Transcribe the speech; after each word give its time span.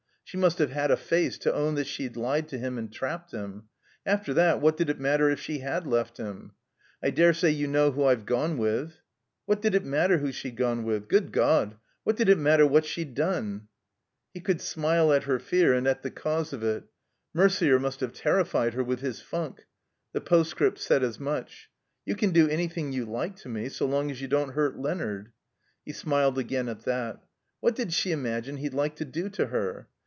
She 0.23 0.37
must 0.37 0.59
have 0.59 0.71
had 0.71 0.91
a 0.91 0.95
face, 0.95 1.37
to 1.39 1.53
own 1.53 1.75
that 1.75 1.87
she'd 1.87 2.15
lied 2.15 2.47
to 2.47 2.57
him 2.57 2.77
and 2.77 2.89
trapped 2.89 3.31
him! 3.33 3.63
After 4.05 4.33
that, 4.35 4.61
what 4.61 4.77
did 4.77 4.89
it 4.89 4.97
matter 4.97 5.29
if 5.29 5.41
she 5.41 5.57
had 5.59 5.85
left 5.85 6.15
him? 6.15 6.53
"I 7.03 7.09
dare 7.09 7.33
say 7.33 7.49
you 7.49 7.67
know 7.67 7.91
who 7.91 8.05
I've 8.05 8.25
gone 8.25 8.57
with." 8.57 9.01
What 9.45 9.61
did 9.61 9.75
it 9.75 9.83
matter 9.83 10.19
who 10.19 10.31
she'd 10.31 10.55
gone 10.55 10.85
with? 10.85 11.09
Good 11.09 11.33
God! 11.33 11.75
What 12.05 12.15
did 12.15 12.29
it 12.29 12.37
matter 12.37 12.65
what 12.65 12.85
she'd 12.85 13.13
done? 13.13 13.67
He 14.33 14.39
could 14.39 14.61
smile 14.61 15.11
at 15.11 15.23
her 15.25 15.37
fear 15.37 15.73
and 15.73 15.85
at 15.85 16.01
the 16.01 16.09
cause 16.11 16.53
of 16.53 16.63
it. 16.63 16.85
Mercier 17.33 17.77
must 17.77 17.99
have 17.99 18.13
terrified 18.13 18.73
her 18.73 18.85
with 18.85 19.01
his 19.01 19.19
fimk. 19.19 19.65
The 20.13 20.21
postscript 20.21 20.79
said 20.79 21.03
as 21.03 21.19
much. 21.19 21.69
"You 22.05 22.15
can 22.15 22.31
do 22.31 22.47
an3rthing 22.47 22.93
you 22.93 23.03
like 23.05 23.35
to 23.39 23.49
me, 23.49 23.67
so 23.67 23.85
long 23.85 24.09
as 24.09 24.21
you 24.21 24.29
don't 24.29 24.53
hurt 24.53 24.79
Leonard." 24.79 25.33
He 25.83 25.91
smiled 25.91 26.37
again 26.37 26.69
at 26.69 26.85
that. 26.85 27.21
What 27.59 27.75
did 27.75 27.91
she 27.91 28.13
imagine 28.13 28.55
he'd 28.55 28.73
like 28.73 28.95
to 28.95 29.03
do 29.03 29.27
to 29.31 29.47
her 29.47 29.89